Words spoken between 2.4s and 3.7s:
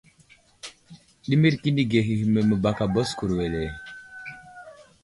məbaka baskur wele.